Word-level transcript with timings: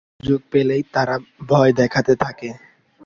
সুযোগ 0.13 0.41
পেলেই 0.51 0.83
তারা 0.93 1.15
ভয় 1.49 1.71
দেখাতে 1.73 2.13
থাকে। 2.15 2.49